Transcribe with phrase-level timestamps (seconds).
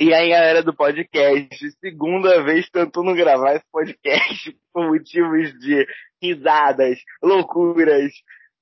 [0.00, 5.84] E aí, galera do podcast, segunda vez tentando gravar esse podcast por motivos de
[6.22, 8.12] risadas, loucuras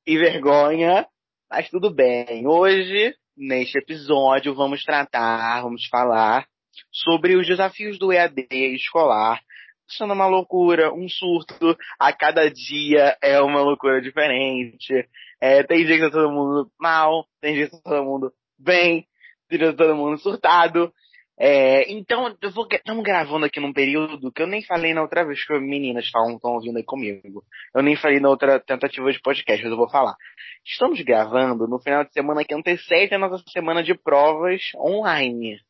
[0.07, 1.07] e vergonha,
[1.51, 2.47] mas tudo bem.
[2.47, 6.47] Hoje, neste episódio, vamos tratar, vamos falar
[6.91, 9.39] sobre os desafios do EAD escolar.
[9.87, 15.07] Sendo uma loucura, um surto, a cada dia é uma loucura diferente.
[15.39, 19.07] É, tem dia que tá todo mundo mal, tem dia que tá todo mundo bem,
[19.51, 20.91] tem dia que tá todo mundo surtado.
[21.39, 25.53] É, então, estamos gravando aqui num período que eu nem falei na outra vez que
[25.53, 27.45] as meninas estão ouvindo aí comigo.
[27.75, 30.17] Eu nem falei na outra tentativa de podcast, mas eu vou falar.
[30.65, 35.61] Estamos gravando no final de semana que antecede a nossa semana de provas online.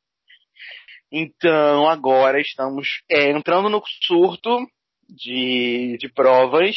[1.10, 4.64] Então, agora estamos é, entrando no surto
[5.09, 6.76] de, de provas.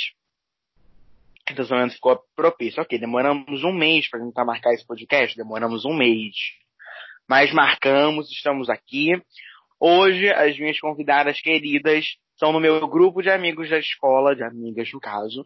[1.48, 2.82] Então, o momento ficou propício.
[2.82, 6.59] Ok, demoramos um mês para tentar marcar esse podcast, demoramos um mês
[7.30, 9.22] mas marcamos, estamos aqui.
[9.80, 14.91] Hoje, as minhas convidadas queridas são no meu grupo de amigos da escola, de amigas
[14.91, 15.46] no caso,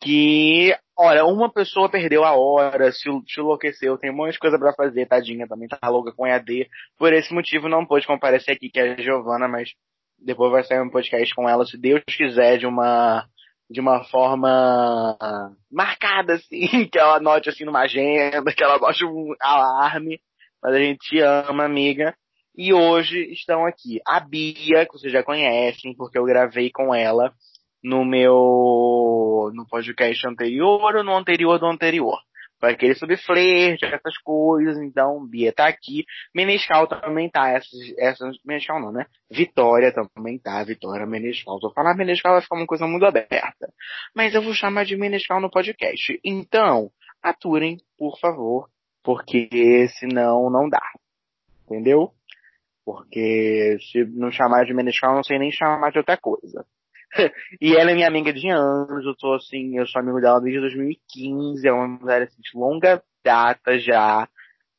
[0.00, 4.72] que, olha, uma pessoa perdeu a hora, se, enlouqueceu, tem um monte de coisa para
[4.72, 6.68] fazer, tadinha, também tá louca com EAD.
[6.96, 9.70] Por esse motivo não pôde comparecer aqui, que é a Giovana, mas
[10.16, 13.26] depois vai sair um podcast com ela, se Deus quiser, de uma
[13.68, 15.18] de uma forma
[15.72, 20.20] marcada, assim, que ela anote assim numa agenda, que ela bote um alarme
[20.64, 22.16] mas a gente te ama, amiga.
[22.56, 27.34] E hoje estão aqui a Bia, que vocês já conhecem, porque eu gravei com ela
[27.82, 32.18] no meu no podcast anterior ou no anterior do anterior.
[32.58, 36.06] Foi aquele sobre flerte, essas coisas, então Bia tá aqui.
[36.34, 39.04] Menescal também tá, essas, essas, Menescal não, né?
[39.30, 41.58] Vitória também tá, Vitória Menescal.
[41.58, 43.70] Se eu falar Menescal vai ficar uma coisa muito aberta.
[44.16, 46.18] Mas eu vou chamar de Menescal no podcast.
[46.24, 46.88] Então,
[47.22, 48.68] aturem, por favor,
[49.04, 50.82] porque senão não dá.
[51.66, 52.10] Entendeu?
[52.84, 56.66] Porque se não chamar de Menescal, eu não sei nem chamar de outra coisa.
[57.60, 60.60] e ela é minha amiga de anos, eu tô assim, eu sou amigo dela desde
[60.60, 64.28] 2015, é uma mulher assim, de longa data já.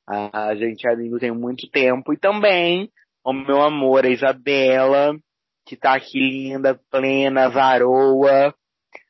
[0.07, 2.13] A gente é amigo tem muito tempo.
[2.13, 2.91] E também
[3.23, 5.17] o meu amor, a Isabela,
[5.65, 8.53] que tá aqui linda, plena, varoa,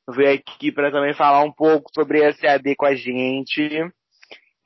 [0.09, 3.91] veio aqui para também falar um pouco sobre esse AD com a gente.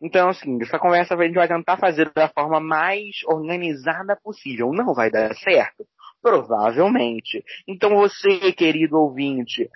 [0.01, 4.71] Então, assim, essa conversa a gente vai tentar fazer da forma mais organizada possível.
[4.71, 5.85] Não vai dar certo?
[6.21, 7.43] Provavelmente.
[7.67, 9.69] Então você, querido ouvinte,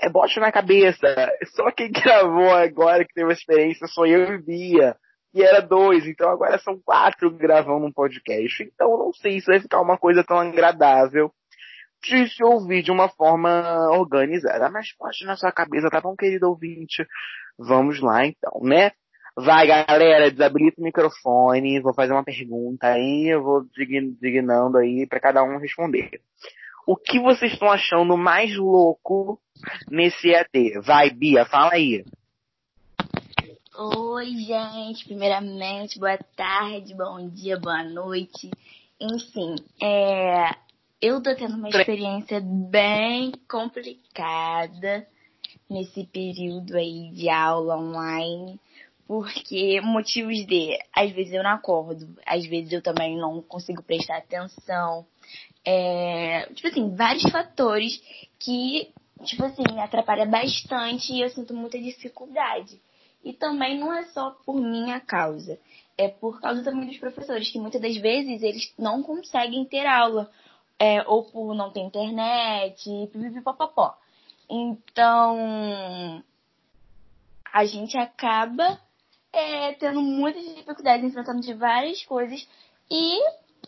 [0.00, 1.06] é, bote na cabeça.
[1.54, 4.96] Só quem gravou agora que teve a experiência sou eu e Bia.
[5.34, 8.62] E era dois, então agora são quatro gravando um podcast.
[8.64, 11.32] Então não sei se vai ficar uma coisa tão agradável
[12.04, 14.68] de se ouvir de uma forma organizada.
[14.68, 17.06] Mas bote na sua cabeça, tá bom, querido ouvinte?
[17.58, 18.90] Vamos lá então, né?
[19.34, 23.64] Vai, galera, desabilita o microfone, vou fazer uma pergunta aí, eu vou
[24.20, 26.20] dignando aí para cada um responder.
[26.86, 29.40] O que vocês estão achando mais louco
[29.90, 30.50] nesse ET?
[30.84, 32.04] Vai, Bia, fala aí.
[33.74, 35.06] Oi, gente.
[35.06, 38.50] Primeiramente, boa tarde, bom dia, boa noite.
[39.00, 40.50] Enfim, é,
[41.00, 45.06] eu tô tendo uma experiência bem complicada
[45.70, 48.60] nesse período aí de aula online
[49.06, 54.18] porque motivos de, às vezes eu não acordo, às vezes eu também não consigo prestar
[54.18, 55.06] atenção.
[55.64, 58.02] É, tipo assim, vários fatores
[58.38, 58.92] que,
[59.24, 62.80] tipo assim, atrapalha bastante e eu sinto muita dificuldade.
[63.24, 65.58] E também não é só por minha causa,
[65.96, 70.28] é por causa também dos professores, que muitas das vezes eles não conseguem ter aula,
[70.78, 72.82] é, ou por não ter internet,
[73.12, 73.96] pipipipopopó.
[74.50, 76.22] Então,
[77.52, 78.80] a gente acaba
[79.32, 82.46] é, tendo muitas dificuldades, enfrentando de várias coisas
[82.90, 83.18] e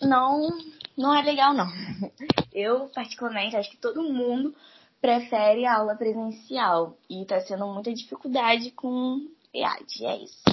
[0.02, 0.48] não,
[0.96, 1.66] não é legal não.
[2.52, 4.54] Eu, particularmente, acho que todo mundo
[5.00, 10.44] prefere a aula presencial e tá sendo muita dificuldade com EAD, é isso.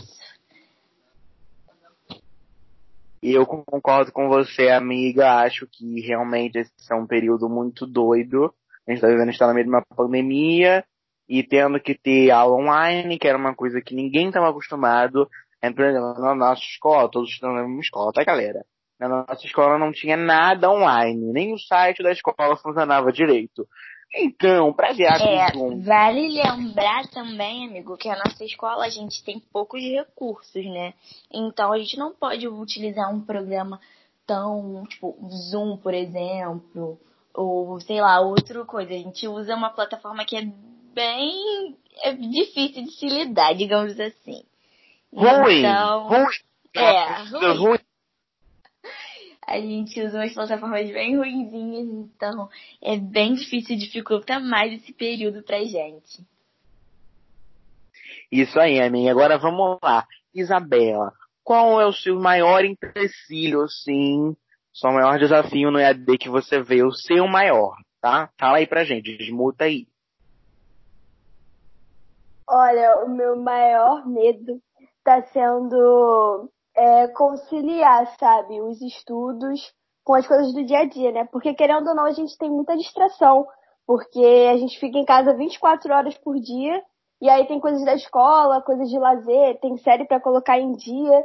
[3.22, 5.42] Eu concordo com você, amiga.
[5.42, 8.52] Acho que realmente esse é um período muito doido.
[8.88, 10.84] A gente tá vivendo, está no meio de uma pandemia
[11.28, 15.30] e tendo que ter aula online, que era uma coisa que ninguém estava acostumado.
[15.64, 15.86] Exemplo,
[16.20, 18.66] na nossa escola, todos estudando na mesma escola, tá galera?
[19.00, 23.68] Na nossa escola não tinha nada online, nem o site da escola funcionava direito.
[24.14, 29.40] Então, pra ver é, Vale lembrar também, amigo, que a nossa escola a gente tem
[29.54, 30.94] poucos recursos, né?
[31.32, 33.80] Então a gente não pode utilizar um programa
[34.28, 37.00] tão, tipo, Zoom, por exemplo,
[37.34, 38.94] ou sei lá, outra coisa.
[38.94, 40.42] A gente usa uma plataforma que é
[40.94, 44.44] bem é difícil de se lidar, digamos assim.
[45.14, 46.26] Ruim, então, ruim.
[46.74, 47.58] É, ruim.
[47.58, 47.80] ruim.
[49.46, 52.50] a gente usa umas plataformas bem ruinzinhas, então
[52.82, 56.26] é bem difícil, dificulta mais esse período pra gente.
[58.32, 59.12] Isso aí, amiga.
[59.12, 60.08] Agora vamos lá.
[60.34, 61.12] Isabela,
[61.44, 64.36] qual é o seu maior empecilho, assim,
[64.74, 68.30] seu maior desafio no EAD que você vê, o seu maior, tá?
[68.40, 69.86] Fala aí pra gente, desmuta aí.
[72.54, 74.60] Olha, o meu maior medo
[74.98, 81.26] está sendo é, conciliar, sabe, os estudos com as coisas do dia a dia, né?
[81.32, 83.48] Porque querendo ou não, a gente tem muita distração,
[83.88, 86.84] porque a gente fica em casa 24 horas por dia
[87.22, 91.24] e aí tem coisas da escola, coisas de lazer, tem série para colocar em dia.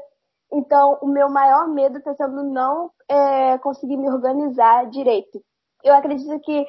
[0.52, 5.42] Então, o meu maior medo está sendo não é, conseguir me organizar direito.
[5.82, 6.64] Eu acredito que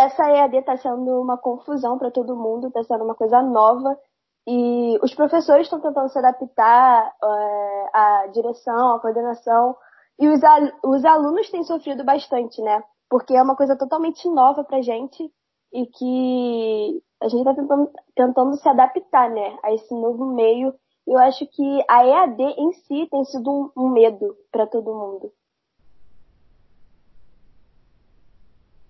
[0.00, 3.98] essa EAD está sendo uma confusão para todo mundo, está sendo uma coisa nova.
[4.46, 9.76] E os professores estão tentando se adaptar é, à direção, à coordenação.
[10.18, 12.82] E os, al os alunos têm sofrido bastante, né?
[13.08, 15.30] Porque é uma coisa totalmente nova pra gente
[15.72, 20.74] e que a gente está tentando, tentando se adaptar, né, a esse novo meio.
[21.06, 25.32] Eu acho que a EAD em si tem sido um, um medo para todo mundo.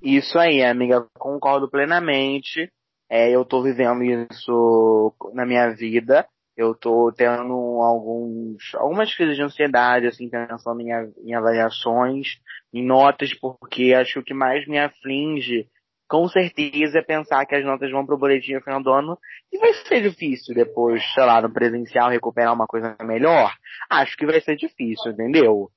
[0.02, 2.70] Isso aí, amiga, concordo plenamente.
[3.08, 6.26] É, eu estou vivendo isso na minha vida.
[6.56, 10.90] Eu estou tendo alguns, algumas crises de ansiedade, assim, pensando em,
[11.24, 12.38] em avaliações,
[12.72, 15.66] em notas, porque acho que o que mais me aflige
[16.10, 19.16] com certeza é pensar que as notas vão pro boletim no final do ano
[19.52, 23.54] e vai ser difícil depois, sei lá, no presencial recuperar uma coisa melhor.
[23.88, 25.70] Acho que vai ser difícil, entendeu?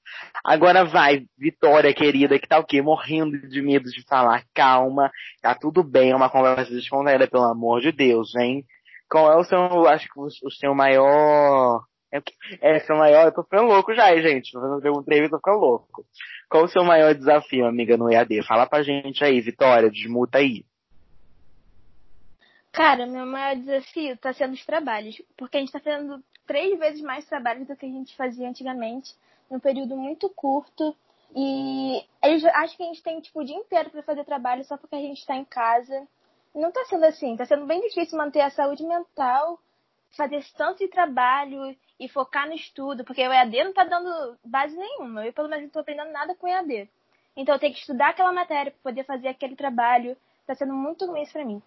[0.44, 2.82] Agora vai, Vitória querida, que tá o quê?
[2.82, 4.44] Morrendo de medo de falar.
[4.56, 8.66] Calma, tá tudo bem, é uma conversa descontraída, pelo amor de Deus, hein?
[9.08, 11.84] Qual é o seu, acho que o seu maior
[12.14, 14.52] é, é seu maior, eu tô ficando louco já, gente.
[14.52, 16.06] Tô fazendo entrevista, tô ficando louco.
[16.48, 18.44] Qual o seu maior desafio, amiga, no EAD?
[18.44, 20.64] Fala pra gente aí, Vitória, desmuta aí.
[22.72, 27.02] Cara, meu maior desafio tá sendo os trabalhos, porque a gente tá fazendo três vezes
[27.02, 29.16] mais trabalhos do que a gente fazia antigamente,
[29.50, 30.96] num período muito curto.
[31.36, 34.78] E eles acho que a gente tem tipo o dia inteiro para fazer trabalho só
[34.78, 36.08] porque a gente tá em casa.
[36.54, 39.60] Não tá sendo assim, tá sendo bem difícil manter a saúde mental,
[40.16, 44.76] fazer tanto de trabalho e focar no estudo, porque o EAD não tá dando base
[44.76, 45.26] nenhuma.
[45.26, 46.90] Eu, pelo menos, não tô aprendendo nada com o EAD.
[47.36, 50.18] Então, eu tenho que estudar aquela matéria para poder fazer aquele trabalho.
[50.46, 51.62] Tá sendo muito ruim isso pra mim.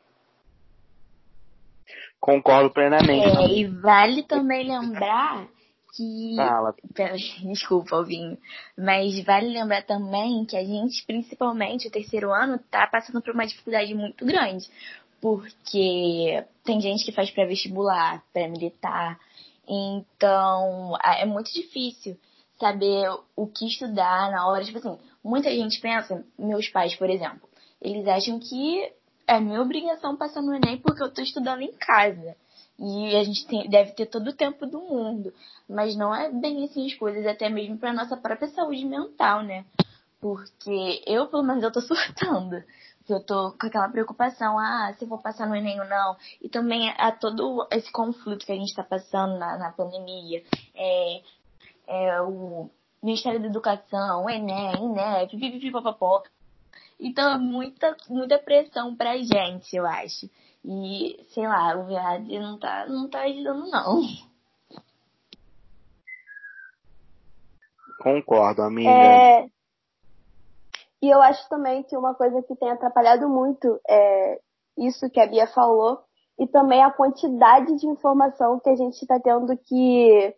[2.20, 3.26] Concordo plenamente.
[3.26, 5.46] É, e vale também lembrar
[5.94, 6.34] que.
[6.36, 6.74] Fala.
[7.44, 8.36] Desculpa, Alvinho.
[8.76, 13.46] Mas vale lembrar também que a gente, principalmente o terceiro ano, tá passando por uma
[13.46, 14.68] dificuldade muito grande.
[15.20, 19.18] Porque tem gente que faz pré-vestibular, pré-militar,
[19.68, 22.16] então, é muito difícil
[22.58, 24.64] saber o que estudar na hora.
[24.64, 27.48] Tipo assim, muita gente pensa, meus pais, por exemplo,
[27.80, 28.92] eles acham que
[29.26, 32.36] é minha obrigação passar no Enem porque eu tô estudando em casa.
[32.78, 35.32] E a gente tem, deve ter todo o tempo do mundo.
[35.68, 39.64] Mas não é bem assim as coisas, até mesmo pra nossa própria saúde mental, né?
[40.20, 42.62] Porque eu, pelo menos, eu tô surtando
[43.06, 46.16] que eu tô com aquela preocupação, ah, se eu vou passar no Enem ou não.
[46.42, 50.42] E também a todo esse conflito que a gente está passando na, na pandemia.
[50.74, 51.22] É,
[51.86, 52.68] é, o
[53.00, 56.24] Ministério da Educação, o Enem, INEP, pipipipopopó.
[56.98, 60.28] Então é muita, muita pressão pra gente, eu acho.
[60.64, 64.02] E, sei lá, o VAD não tá, não tá ajudando não.
[68.00, 68.90] Concordo, amiga.
[68.90, 69.48] É,
[71.06, 74.40] e eu acho também que uma coisa que tem atrapalhado muito é
[74.76, 76.00] isso que a Bia falou,
[76.38, 80.34] e também a quantidade de informação que a gente está tendo que,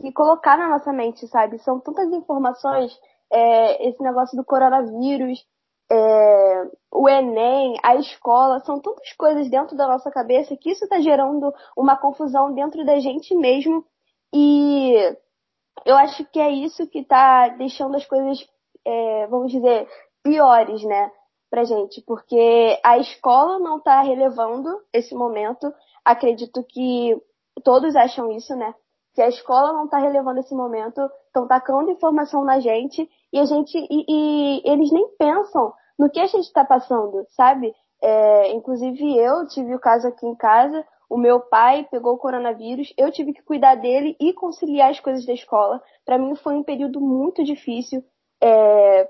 [0.00, 1.58] que colocar na nossa mente, sabe?
[1.58, 2.98] São tantas informações,
[3.30, 5.44] é, esse negócio do coronavírus,
[5.90, 11.00] é, o Enem, a escola, são tantas coisas dentro da nossa cabeça que isso está
[11.00, 13.84] gerando uma confusão dentro da gente mesmo.
[14.34, 14.94] E
[15.84, 18.44] eu acho que é isso que está deixando as coisas
[18.88, 19.86] é, vamos dizer,
[20.22, 21.10] piores, né,
[21.50, 25.70] pra gente, porque a escola não tá relevando esse momento.
[26.02, 27.14] Acredito que
[27.62, 28.74] todos acham isso, né?
[29.14, 33.44] Que a escola não tá relevando esse momento, estão tacando informação na gente e a
[33.44, 37.74] gente e, e eles nem pensam no que a gente está passando, sabe?
[38.02, 42.92] É, inclusive eu tive o caso aqui em casa, o meu pai pegou o coronavírus,
[42.96, 45.82] eu tive que cuidar dele e conciliar as coisas da escola.
[46.04, 48.04] Para mim foi um período muito difícil.
[48.42, 49.08] É,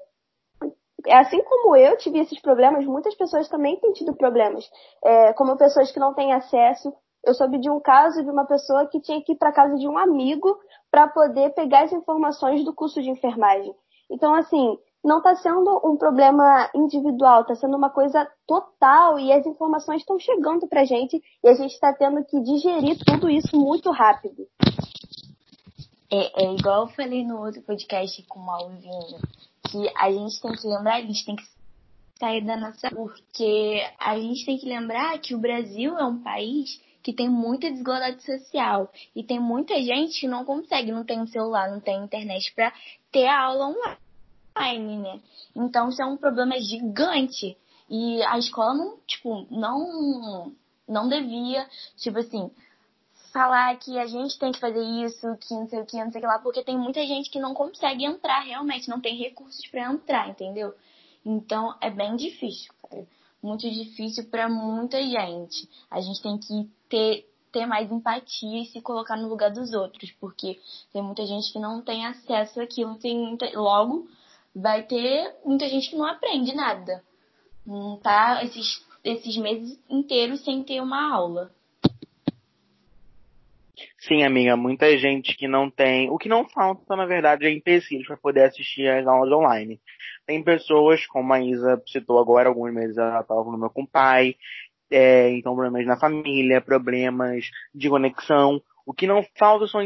[1.11, 4.69] assim como eu tive esses problemas, muitas pessoas também têm tido problemas,
[5.05, 6.93] é, como pessoas que não têm acesso.
[7.25, 9.89] Eu soube de um caso de uma pessoa que tinha que ir para casa de
[9.89, 10.57] um amigo
[10.91, 13.75] para poder pegar as informações do curso de enfermagem.
[14.11, 19.47] Então, assim, não está sendo um problema individual, está sendo uma coisa total e as
[19.47, 23.57] informações estão chegando para a gente e a gente está tendo que digerir tudo isso
[23.57, 24.47] muito rápido.
[26.11, 29.21] É, é igual eu falei no outro podcast com o Malvinho,
[29.71, 31.45] que a gente tem que lembrar, a gente tem que
[32.19, 32.91] sair da nossa.
[32.91, 37.71] Porque a gente tem que lembrar que o Brasil é um país que tem muita
[37.71, 42.03] desigualdade social e tem muita gente que não consegue, não tem um celular, não tem
[42.03, 42.73] internet para
[43.13, 43.67] ter a aula
[44.57, 45.21] online, né?
[45.55, 47.57] Então isso é um problema gigante
[47.89, 50.53] e a escola não, tipo, não
[50.89, 51.67] não devia,
[51.99, 52.51] tipo assim,
[53.33, 56.19] falar que a gente tem que fazer isso, que não sei o que, não sei
[56.19, 59.67] o que lá, porque tem muita gente que não consegue entrar realmente, não tem recursos
[59.69, 60.75] para entrar, entendeu?
[61.25, 63.07] Então é bem difícil, cara.
[63.43, 65.69] Muito difícil para muita gente.
[65.91, 70.11] A gente tem que ter, ter mais empatia e se colocar no lugar dos outros,
[70.21, 70.59] porque
[70.93, 74.09] tem muita gente que não tem acesso àquilo, tem muita, logo
[74.55, 77.05] vai ter muita gente que não aprende nada.
[77.65, 81.53] Não tá esses, esses meses inteiros sem ter uma aula.
[84.09, 86.09] Sim, amiga, muita gente que não tem.
[86.09, 89.79] O que não falta, na verdade, é empecilhos para poder assistir às aulas online.
[90.25, 93.87] Tem pessoas, como a Isa citou agora, alguns meses ela estava no meu com o
[93.87, 94.35] pai,
[94.91, 98.63] é, então problemas na família, problemas de conexão.
[98.87, 99.83] O que não falta são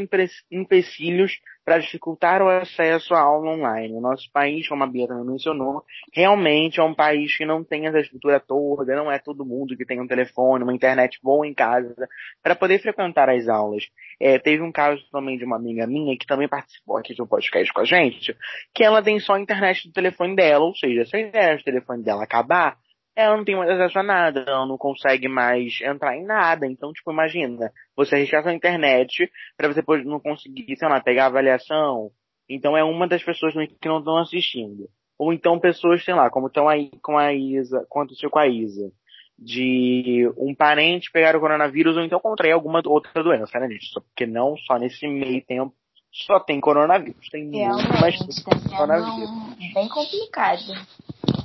[0.49, 3.95] empecilhos para dificultar o acesso à aula online.
[3.95, 7.87] O nosso país, como a Bia também mencionou, realmente é um país que não tem
[7.87, 11.55] essa estrutura toda, não é todo mundo que tem um telefone, uma internet boa em
[11.55, 11.95] casa,
[12.43, 13.85] para poder frequentar as aulas.
[14.21, 17.73] É, teve um caso também de uma amiga minha que também participou aqui do podcast
[17.73, 18.37] com a gente,
[18.75, 21.65] que ela tem só a internet do telefone dela, ou seja, se a internet do
[21.65, 22.77] telefone dela acabar,
[23.15, 26.67] ela não tem mais acesso a nada, ela não consegue mais entrar em nada.
[26.67, 32.11] Então, tipo, imagina, você rechaça a internet para você não conseguir, sei lá, pegar avaliação.
[32.49, 34.89] Então é uma das pessoas que não estão assistindo.
[35.19, 38.91] Ou então pessoas, sei lá, como estão aí com a Isa, aconteceu com a Isa,
[39.39, 43.87] de um parente pegar o coronavírus ou então contrair alguma outra doença, né, gente?
[43.87, 45.75] Só porque não só nesse meio tempo
[46.11, 49.31] só tem coronavírus, tem muito mais tá coronavírus.
[49.73, 50.75] bem complicado.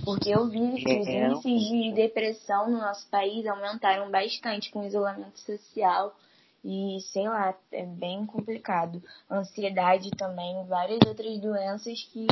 [0.08, 4.86] Porque eu vi que os índices de depressão no nosso país aumentaram bastante com o
[4.86, 6.16] isolamento social.
[6.64, 9.04] E sei lá, é bem complicado.
[9.30, 12.26] Ansiedade também, várias outras doenças que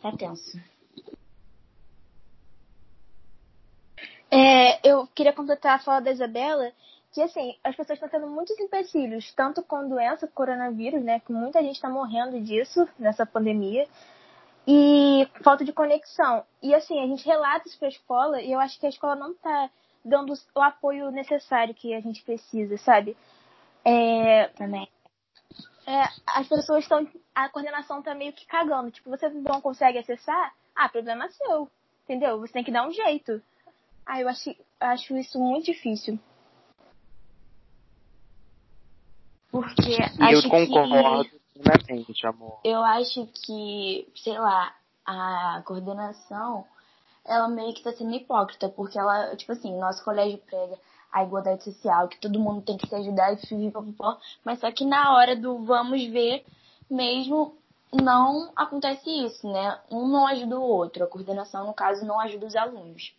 [0.00, 0.60] tá tenso.
[4.30, 6.70] É, eu queria completar a fala da Isabela,
[7.10, 11.18] que assim, as pessoas estão tendo muitos empecilhos, tanto com doença, coronavírus, né?
[11.18, 13.88] Que muita gente está morrendo disso nessa pandemia
[14.66, 16.44] e falta de conexão.
[16.62, 19.14] E assim, a gente relata isso para a escola e eu acho que a escola
[19.14, 19.70] não está
[20.04, 23.16] dando o apoio necessário que a gente precisa, sabe?
[23.84, 24.88] É, Também.
[25.86, 27.06] É, as pessoas estão.
[27.32, 28.90] A coordenação está meio que cagando.
[28.90, 30.52] Tipo, você não consegue acessar?
[30.74, 31.70] Ah, problema seu.
[32.04, 32.40] Entendeu?
[32.40, 33.40] Você tem que dar um jeito.
[34.04, 36.18] Ah, eu acho, acho isso muito difícil.
[39.50, 39.96] Porque
[40.32, 41.35] eu concordo que
[42.26, 42.60] amor.
[42.64, 46.64] Eu acho que, sei lá, a coordenação,
[47.24, 50.78] ela meio que tá sendo hipócrita, porque ela, tipo assim, nosso colégio prega
[51.12, 53.72] a igualdade social, que todo mundo tem que se ajudar e viver
[54.44, 56.44] mas só que na hora do vamos ver
[56.90, 57.56] mesmo
[57.92, 59.78] não acontece isso, né?
[59.90, 61.04] Um não ajuda o outro.
[61.04, 63.14] A coordenação, no caso, não ajuda os alunos.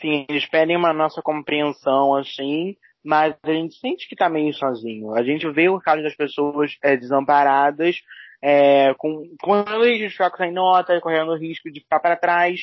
[0.00, 5.14] Sim, eles pedem uma nossa compreensão, assim, mas a gente sente que tá meio sozinho.
[5.14, 7.96] A gente vê o caso das pessoas é, desamparadas,
[8.42, 12.60] é, com, risco de ficar sem nota, correndo o risco de ficar para trás,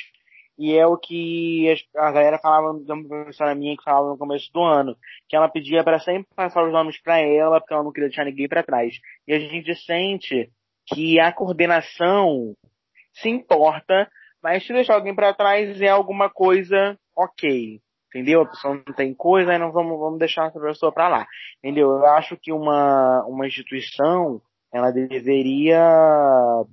[0.58, 4.64] e é o que a galera falava, uma professora minha que falava no começo do
[4.64, 4.98] ano,
[5.30, 8.26] que ela pedia para sempre passar os nomes para ela, porque ela não queria deixar
[8.26, 8.96] ninguém para trás.
[9.28, 10.50] E a gente sente
[10.88, 12.56] que a coordenação
[13.14, 14.10] se importa,
[14.42, 17.80] mas se deixar alguém para trás é alguma coisa ok
[18.10, 18.42] entendeu?
[18.42, 21.28] A pessoa não tem coisa, aí não vamos, vamos deixar essa pessoa para lá,
[21.64, 21.90] entendeu?
[21.90, 24.42] Eu acho que uma, uma instituição,
[24.74, 25.80] ela deveria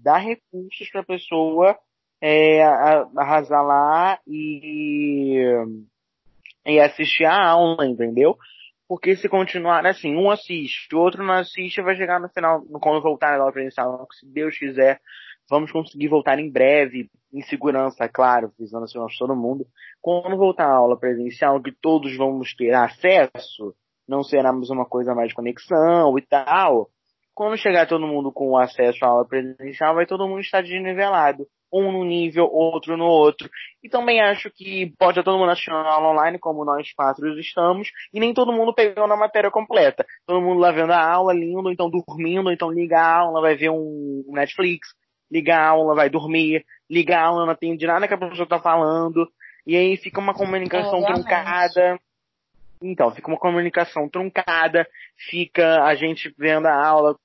[0.02, 1.78] dar recursos para a pessoa
[2.20, 2.62] é,
[3.16, 5.42] arrasar lá e,
[6.66, 8.36] e assistir a aula, entendeu?
[8.88, 13.02] Porque se continuar assim, um assiste, o outro não assiste, vai chegar no final, quando
[13.02, 15.00] voltar na aula presencial, se Deus quiser,
[15.50, 19.66] vamos conseguir voltar em breve, em segurança, claro, visando a segurança de todo mundo.
[20.00, 23.74] Quando voltar a aula presencial, que todos vamos ter acesso,
[24.06, 26.88] não será uma coisa mais de conexão e tal.
[27.34, 31.46] Quando chegar todo mundo com acesso à aula presencial, vai todo mundo estar desnivelado.
[31.74, 33.50] um no nível, outro no outro.
[33.82, 37.88] E também acho que pode todo mundo assistir a aula online, como nós quatro estamos,
[38.12, 40.06] e nem todo mundo pegou na matéria completa.
[40.24, 43.70] Todo mundo lá vendo a aula, lindo, então dormindo, então liga a aula, vai ver
[43.70, 44.88] um Netflix,
[45.34, 48.60] liga a aula, vai dormir, liga a aula, não atende nada que a professora tá
[48.60, 49.28] falando,
[49.66, 51.98] e aí fica uma comunicação é, truncada.
[52.80, 54.86] Então, fica uma comunicação truncada,
[55.28, 57.16] fica a gente vendo a aula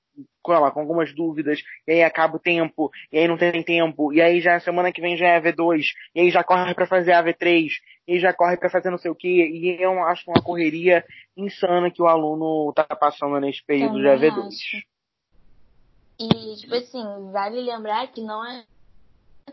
[0.42, 4.12] com, ela, com algumas dúvidas, e aí acaba o tempo, e aí não tem tempo,
[4.12, 5.82] e aí já semana que vem já é V2,
[6.14, 7.68] e aí já corre para fazer a V3,
[8.08, 11.04] e já corre para fazer não sei o que, e eu acho uma correria
[11.36, 14.46] insana que o aluno tá passando nesse período de AV2.
[14.48, 14.89] Acho.
[16.20, 18.66] E, tipo assim, vale lembrar que não é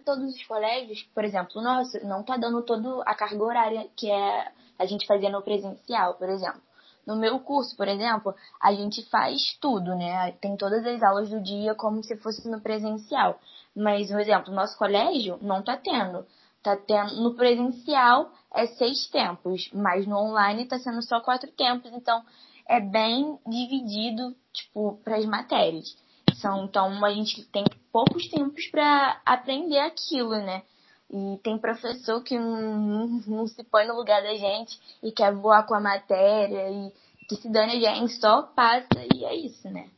[0.03, 4.11] todos os colégios, por exemplo, o nosso, não tá dando toda a carga horária que
[4.11, 6.61] é a gente fazia no presencial, por exemplo.
[7.05, 10.33] No meu curso, por exemplo, a gente faz tudo, né?
[10.41, 13.39] Tem todas as aulas do dia como se fosse no presencial.
[13.73, 16.25] Mas, por exemplo, nosso colégio não tá tendo.
[16.61, 21.91] Tá tendo no presencial é seis tempos, mas no online tá sendo só quatro tempos.
[21.93, 22.21] Então,
[22.67, 25.95] é bem dividido, tipo, para as matérias.
[26.41, 30.61] São, então, a gente tem poucos tempos para aprender aquilo, né?
[31.09, 35.65] E tem professor que não, não, se põe no lugar da gente e quer voar
[35.65, 36.91] com a matéria e
[37.27, 39.89] que se dane a gente, só passa e é isso, né?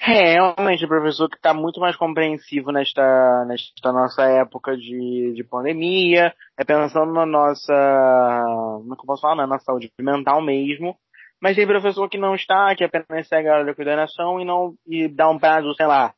[0.00, 5.44] É, realmente, o professor que está muito mais compreensivo nesta, nesta nossa época de, de
[5.44, 8.44] pandemia, é pensando na nossa,
[8.78, 10.96] como é posso falar, na nossa saúde mental mesmo,
[11.40, 14.74] mas tem professor que não está, que apenas segue a hora da coordenação e não,
[14.86, 16.12] e dá um prazo, sei lá,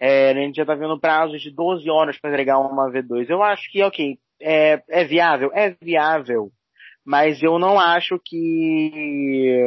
[0.00, 3.28] é, a gente já está vendo prazos de 12 horas para entregar uma V2.
[3.28, 5.50] Eu acho que, ok, é, é viável?
[5.54, 6.50] É viável.
[7.04, 9.62] Mas eu não acho que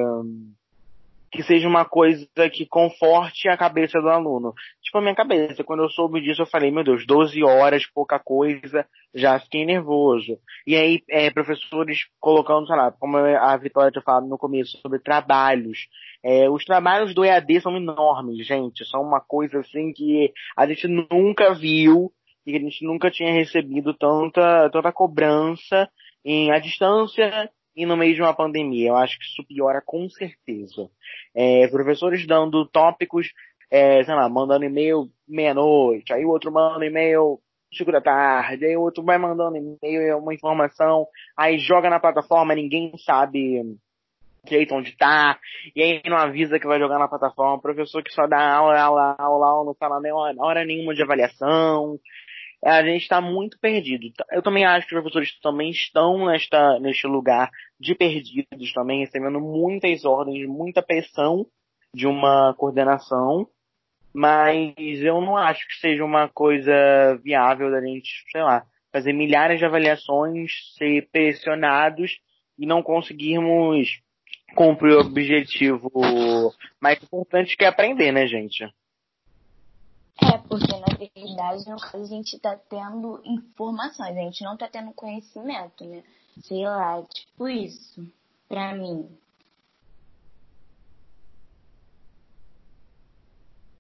[1.32, 4.54] que seja uma coisa que conforte a cabeça do aluno.
[4.82, 8.20] Tipo, a minha cabeça, quando eu soube disso, eu falei, meu Deus, 12 horas, pouca
[8.20, 10.38] coisa, já fiquei nervoso.
[10.66, 15.00] E aí, é, professores colocando, sei lá, como a Vitória tinha falado no começo, sobre
[15.00, 15.88] trabalhos.
[16.24, 18.86] É, os trabalhos do EAD são enormes, gente.
[18.86, 22.12] São uma coisa assim que a gente nunca viu
[22.46, 25.90] e que a gente nunca tinha recebido tanta, tanta cobrança
[26.26, 28.90] em a distância e no meio de uma pandemia.
[28.90, 30.90] Eu acho que isso piora com certeza.
[31.36, 33.28] É, professores dando tópicos,
[33.72, 37.40] é, sei lá, mandando e-mail meia-noite, aí o outro manda e-mail
[37.72, 41.06] cinco da tarde, aí o outro vai mandando e-mail, uma informação,
[41.38, 43.62] aí joga na plataforma, ninguém sabe
[44.44, 45.38] direito onde tá,
[45.76, 49.16] e aí não avisa que vai jogar na plataforma, professor que só dá aula, aula,
[49.20, 52.00] aula, aula, não fala nem hora, hora nenhuma de avaliação,
[52.64, 54.12] a gente está muito perdido.
[54.32, 59.40] Eu também acho que os professores também estão nesta, neste lugar de perdidos também, recebendo
[59.40, 61.46] muitas ordens, muita pressão
[61.94, 63.48] de uma coordenação,
[64.14, 66.74] mas eu não acho que seja uma coisa
[67.24, 72.20] viável da gente, sei lá, fazer milhares de avaliações, ser pressionados
[72.58, 74.02] e não conseguirmos
[74.56, 75.90] cumprir o objetivo
[76.82, 78.68] mais importante que é aprender, né, gente?
[80.22, 84.68] É, porque na verdade, no caso, a gente tá tendo informações, a gente não tá
[84.68, 86.04] tendo conhecimento, né?
[86.42, 88.06] Sei lá, tipo isso,
[88.48, 89.10] pra mim.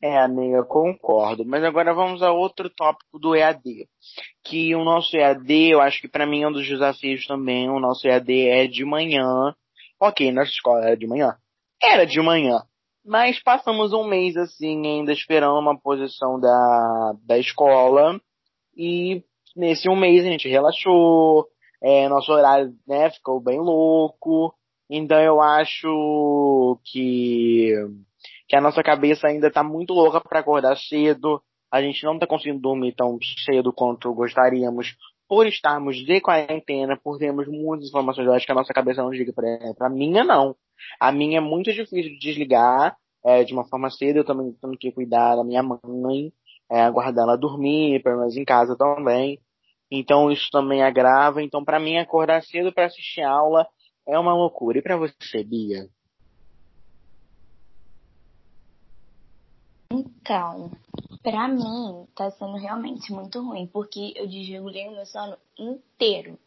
[0.01, 1.45] É, amiga, concordo.
[1.45, 3.87] Mas agora vamos a outro tópico do EAD.
[4.43, 7.69] Que o nosso EAD, eu acho que para mim é um dos desafios também.
[7.69, 9.53] O nosso EAD é de manhã.
[9.99, 11.35] Ok, nossa escola era de manhã.
[11.83, 12.63] Era de manhã.
[13.05, 18.19] Mas passamos um mês assim, ainda esperando uma posição da, da escola.
[18.75, 19.23] E
[19.55, 21.47] nesse um mês a gente relaxou.
[21.81, 24.53] É, nosso horário né, ficou bem louco.
[24.89, 27.73] Então eu acho que,
[28.47, 31.41] que a nossa cabeça ainda está muito louca para acordar cedo.
[31.71, 34.95] A gente não está conseguindo dormir tão cedo quanto gostaríamos
[35.27, 38.25] por estarmos de quarentena, por termos muitas informações.
[38.25, 40.55] Eu acho que a nossa cabeça não liga para a minha, não.
[40.99, 44.17] A minha é muito difícil de desligar é, de uma forma cedo.
[44.17, 46.31] Eu também tenho que cuidar da minha mãe,
[46.69, 49.39] é, aguardar ela dormir, pelo menos em casa também.
[49.91, 51.41] Então isso também agrava.
[51.41, 53.67] Então para mim acordar cedo para assistir aula
[54.07, 54.79] é uma loucura.
[54.79, 55.89] E para você, Bia?
[59.91, 60.71] Então,
[61.23, 66.37] para mim tá sendo realmente muito ruim, porque eu desregulei o meu sono inteiro.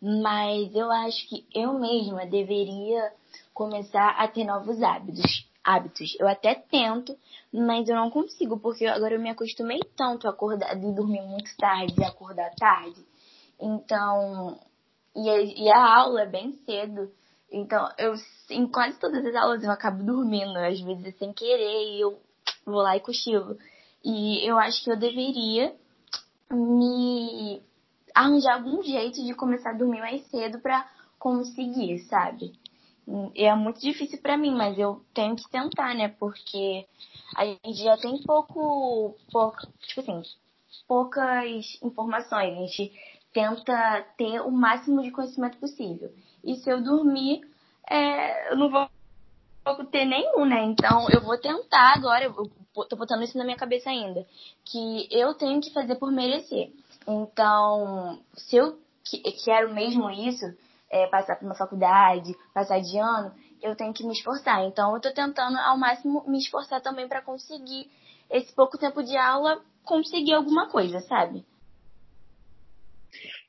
[0.00, 3.12] Mas eu acho que eu mesma deveria
[3.56, 5.48] começar a ter novos hábitos.
[5.64, 6.14] Hábitos.
[6.20, 7.16] Eu até tento,
[7.52, 11.56] mas eu não consigo, porque agora eu me acostumei tanto a acordar, de dormir muito
[11.56, 13.02] tarde e acordar tarde.
[13.58, 14.60] Então,
[15.16, 17.10] e a, e a aula é bem cedo.
[17.50, 18.14] Então, eu
[18.50, 22.20] em quase todas as aulas eu acabo dormindo, às vezes sem querer, e eu
[22.66, 23.56] vou lá e cochilo.
[24.04, 25.74] E eu acho que eu deveria
[26.52, 27.62] me
[28.14, 30.86] arranjar algum jeito de começar a dormir mais cedo para
[31.18, 32.52] conseguir, sabe?
[33.36, 36.08] É muito difícil para mim, mas eu tenho que tentar, né?
[36.08, 36.84] Porque
[37.36, 40.22] a gente já tem pouco, pouco, tipo assim,
[40.88, 42.58] poucas informações.
[42.58, 42.92] A gente
[43.32, 46.12] tenta ter o máximo de conhecimento possível.
[46.42, 47.42] E se eu dormir,
[47.88, 48.88] é, eu não vou
[49.86, 50.64] ter nenhum, né?
[50.64, 52.50] Então eu vou tentar agora, eu
[52.88, 54.26] tô botando isso na minha cabeça ainda,
[54.64, 56.72] que eu tenho que fazer por merecer.
[57.06, 58.78] Então, se eu
[59.44, 60.46] quero mesmo isso,
[60.90, 64.62] é, passar por uma faculdade, passar de ano, eu tenho que me esforçar.
[64.64, 67.90] Então, eu tô tentando ao máximo me esforçar também para conseguir
[68.30, 71.44] esse pouco tempo de aula, conseguir alguma coisa, sabe?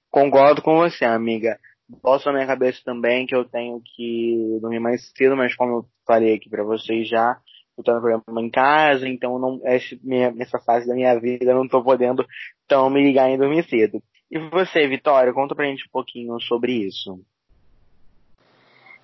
[0.10, 1.60] Concordo com você, amiga.
[2.02, 5.86] Posso na minha cabeça também que eu tenho que dormir mais cedo, mas como eu
[6.06, 7.40] falei aqui para vocês já,
[7.78, 10.34] eu tô no programa em casa, então não, essa, minha,
[10.66, 12.26] fase da minha vida eu não tô podendo
[12.68, 14.02] tão me ligar em dormir cedo.
[14.30, 17.20] E você, Vitória, conta pra gente um pouquinho sobre isso.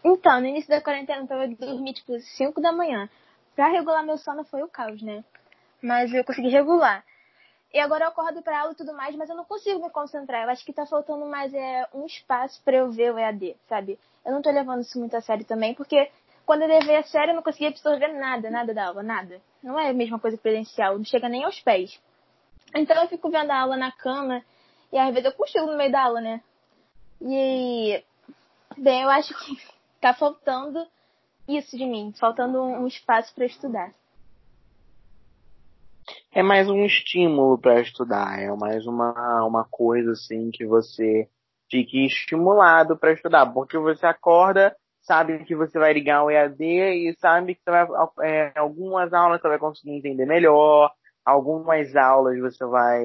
[0.04, 3.10] Então, no início da quarentena eu tava dormir tipo 5 da manhã.
[3.56, 5.24] Pra regular meu sono foi o caos, né?
[5.82, 7.06] Mas eu consegui regular.
[7.74, 10.44] E agora eu acordo pra aula e tudo mais, mas eu não consigo me concentrar.
[10.44, 13.98] Eu acho que tá faltando mais é, um espaço para eu ver o EAD, sabe?
[14.26, 16.12] Eu não tô levando isso muito a sério também, porque
[16.46, 19.42] quando eu levei a sério eu não conseguia absorver nada, nada da aula, nada.
[19.64, 22.00] Não é a mesma coisa presencial, não chega nem aos pés.
[22.76, 24.44] Então eu fico vendo a aula na cama
[24.94, 26.40] e às vezes eu cochilo no meio da aula, né?
[27.20, 28.04] E,
[28.78, 29.58] bem, eu acho que
[30.00, 30.86] tá faltando
[31.48, 33.92] isso de mim, faltando um espaço para estudar.
[36.32, 41.28] É mais um estímulo para estudar, é mais uma, uma coisa assim que você
[41.72, 47.16] fique estimulado para estudar, porque você acorda, sabe que você vai ligar o EAD e
[47.20, 47.88] sabe que vai,
[48.22, 50.92] é, algumas aulas você vai conseguir entender melhor,
[51.26, 53.04] algumas aulas você vai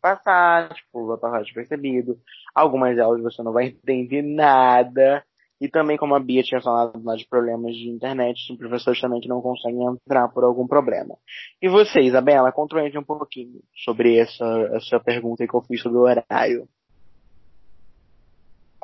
[0.00, 2.18] passar, tipo, vai passar despercebido.
[2.54, 5.24] Algumas aulas você não vai entender nada.
[5.60, 9.20] E também, como a Bia tinha falado lá de problemas de internet, tem professores também
[9.20, 11.16] que não conseguem entrar por algum problema.
[11.60, 12.52] E você, Isabela,
[12.82, 16.68] gente um pouquinho sobre essa, essa pergunta que eu fiz sobre o horário.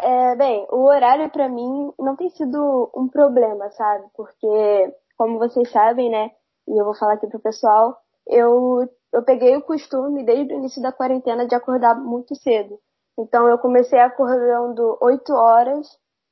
[0.00, 4.04] É, bem, o horário para mim não tem sido um problema, sabe?
[4.16, 6.32] Porque, como vocês sabem, né,
[6.66, 10.82] e eu vou falar aqui pro pessoal, eu, eu peguei o costume desde o início
[10.82, 12.78] da quarentena de acordar muito cedo.
[13.18, 15.86] Então eu comecei acordando 8 horas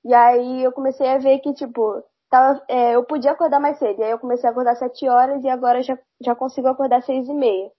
[0.04, 4.00] e aí eu comecei a ver que, tipo, tava, é, eu podia acordar mais cedo.
[4.00, 7.28] E aí eu comecei a acordar 7 horas e agora já, já consigo acordar 6
[7.28, 7.70] e meia.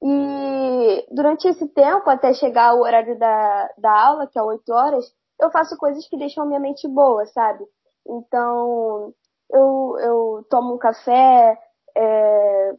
[0.00, 5.12] E durante esse tempo, até chegar o horário da, da aula, que é 8 horas,
[5.40, 7.64] eu faço coisas que deixam minha mente boa, sabe?
[8.06, 9.12] Então,
[9.50, 11.58] eu, eu tomo um café,
[11.96, 12.74] é,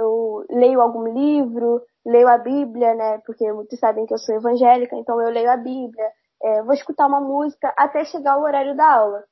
[0.00, 3.18] eu leio algum livro, leio a Bíblia, né?
[3.26, 6.10] Porque muitos sabem que eu sou evangélica, então eu leio a Bíblia,
[6.42, 9.24] é, vou escutar uma música até chegar o horário da aula.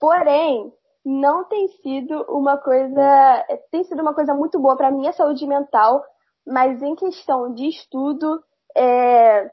[0.00, 0.72] Porém,
[1.04, 6.02] não tem sido uma coisa, tem sido uma coisa muito boa para minha saúde mental,
[6.46, 8.42] mas em questão de estudo,
[8.76, 9.50] é,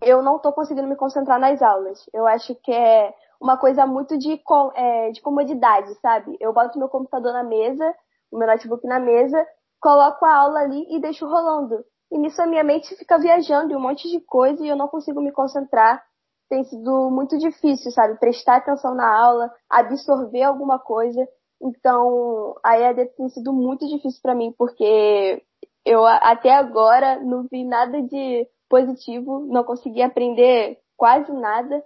[0.00, 2.08] eu não estou conseguindo me concentrar nas aulas.
[2.12, 4.40] Eu acho que é uma coisa muito de,
[4.74, 6.36] é, de comodidade, sabe?
[6.40, 7.94] Eu boto meu computador na mesa,
[8.30, 9.46] o meu notebook na mesa,
[9.86, 11.84] coloco a aula ali e deixo rolando.
[12.10, 14.88] E nisso a minha mente fica viajando em um monte de coisa e eu não
[14.88, 16.02] consigo me concentrar.
[16.48, 18.18] Tem sido muito difícil, sabe?
[18.18, 21.24] Prestar atenção na aula, absorver alguma coisa.
[21.62, 25.40] Então, a EAD tem sido muito difícil para mim, porque
[25.84, 31.80] eu até agora não vi nada de positivo, não consegui aprender quase nada.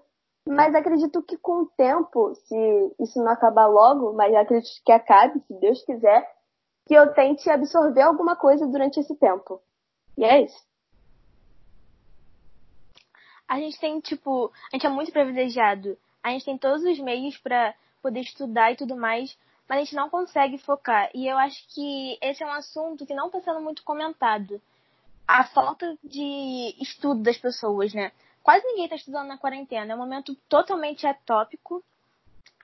[0.48, 5.38] Mas acredito que com o tempo, se isso não acabar logo, mas acredito que acabe,
[5.40, 6.26] se Deus quiser,
[6.86, 9.60] que eu tente absorver alguma coisa durante esse tempo.
[10.16, 10.70] E é isso.
[13.46, 15.98] A gente tem, tipo, a gente é muito privilegiado.
[16.22, 19.36] A gente tem todos os meios para poder estudar e tudo mais,
[19.68, 21.10] mas a gente não consegue focar.
[21.14, 24.60] E eu acho que esse é um assunto que não está sendo muito comentado.
[25.26, 28.12] A falta de estudo das pessoas, né?
[28.42, 29.92] Quase ninguém está estudando na quarentena.
[29.92, 31.84] É um momento totalmente atópico,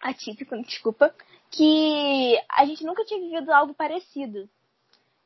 [0.01, 1.15] atípico, desculpa
[1.51, 4.49] que a gente nunca tinha vivido algo parecido.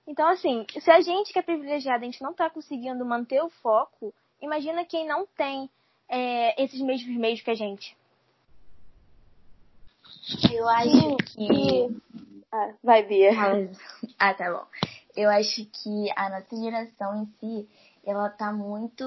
[0.06, 3.48] Então, assim, se a gente que é privilegiado, a gente não está conseguindo manter o
[3.48, 5.70] foco, imagina quem não tem
[6.08, 7.96] é, esses mesmos meios que a gente.
[10.52, 12.02] Eu acho que.
[12.52, 13.30] Ah, vai, Bia.
[14.18, 14.66] Ah, tá bom.
[15.16, 17.68] Eu acho que a nossa geração em si,
[18.04, 19.04] ela tá muito,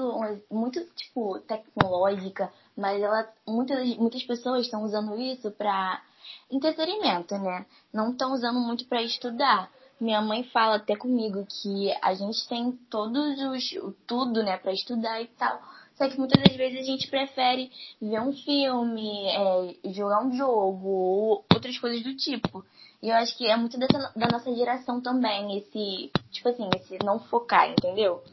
[0.50, 6.02] muito, tipo, tecnológica, mas ela, muitas, muitas pessoas estão usando isso pra
[6.50, 7.66] entretenimento, né?
[7.92, 9.70] Não estão usando muito para estudar.
[10.00, 15.20] minha mãe fala até comigo que a gente tem todos os tudo, né, para estudar
[15.22, 15.60] e tal.
[15.94, 20.88] Só que muitas das vezes a gente prefere ver um filme, é, jogar um jogo
[20.88, 22.64] ou outras coisas do tipo.
[23.00, 26.98] E eu acho que é muito dessa, da nossa geração também, esse, tipo assim, esse
[27.04, 28.24] não focar, entendeu?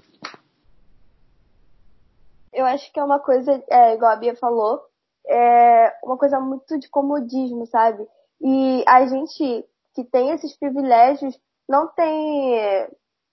[2.53, 4.81] Eu acho que é uma coisa, é, igual a Bia falou,
[5.27, 8.05] é uma coisa muito de comodismo, sabe?
[8.41, 12.87] E a gente que tem esses privilégios não tem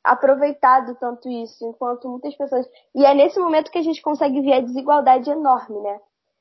[0.04, 2.66] aproveitado tanto isso, enquanto muitas pessoas.
[2.94, 6.00] E é nesse momento que a gente consegue ver a desigualdade enorme, né?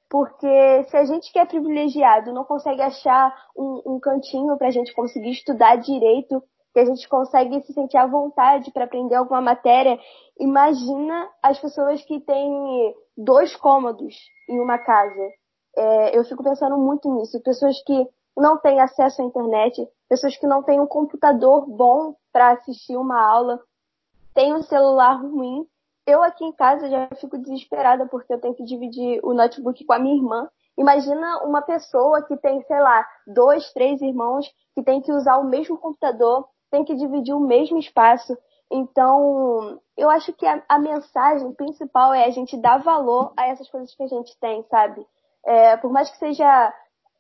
[0.10, 4.71] Porque se a gente que é privilegiado não consegue achar um, um cantinho para a
[4.71, 6.41] gente conseguir estudar direito,
[6.77, 9.99] que a gente consegue se sentir à vontade para aprender alguma matéria,
[10.39, 14.15] imagina as pessoas que têm dois cômodos
[14.47, 15.27] em uma casa.
[15.75, 17.41] É, eu fico pensando muito nisso.
[17.41, 22.51] Pessoas que não têm acesso à internet, pessoas que não têm um computador bom para
[22.51, 23.59] assistir uma aula,
[24.35, 25.65] têm um celular ruim.
[26.05, 29.93] Eu aqui em casa já fico desesperada porque eu tenho que dividir o notebook com
[29.93, 30.47] a minha irmã.
[30.77, 35.43] Imagina uma pessoa que tem, sei lá, dois, três irmãos que tem que usar o
[35.43, 38.38] mesmo computador, tem que dividir o mesmo espaço.
[38.71, 43.69] Então, eu acho que a, a mensagem principal é a gente dar valor a essas
[43.69, 45.06] coisas que a gente tem, sabe?
[45.45, 46.73] É, por mais que seja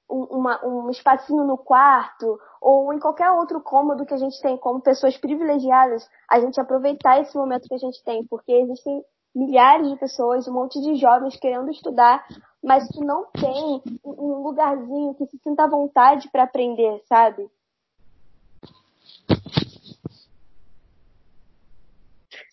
[0.09, 4.81] uma, um espacinho no quarto ou em qualquer outro cômodo que a gente tem como
[4.81, 9.03] pessoas privilegiadas, a gente aproveitar esse momento que a gente tem, porque existem
[9.35, 12.25] milhares de pessoas, um monte de jovens querendo estudar,
[12.63, 17.47] mas que não tem um lugarzinho que se sinta à vontade para aprender, sabe?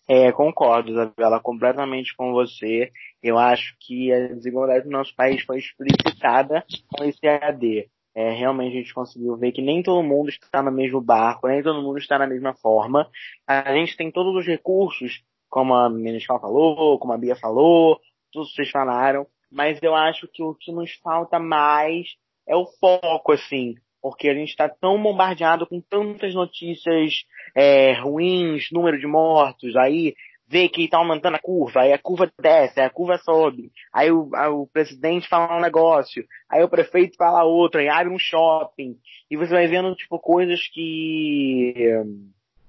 [0.07, 2.91] É, concordo, Isabela, completamente com você.
[3.23, 6.63] Eu acho que a desigualdade do nosso país foi explicitada
[6.95, 7.89] com esse EAD.
[8.13, 11.61] É, realmente a gente conseguiu ver que nem todo mundo está no mesmo barco, nem
[11.61, 13.09] todo mundo está na mesma forma.
[13.47, 17.99] A gente tem todos os recursos, como a Menescal falou, como a Bia falou,
[18.31, 22.07] todos vocês falaram, mas eu acho que o que nos falta mais
[22.47, 28.69] é o foco, assim, porque a gente está tão bombardeado com tantas notícias é, ruins,
[28.71, 30.13] número de mortos, aí
[30.47, 34.11] vê que está aumentando a curva, aí a curva desce, aí a curva sobe, aí
[34.11, 38.19] o, aí o presidente fala um negócio, aí o prefeito fala outro, aí abre um
[38.19, 38.95] shopping,
[39.27, 41.73] e você vai vendo, tipo, coisas que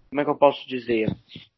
[0.08, 1.08] como é que eu posso dizer?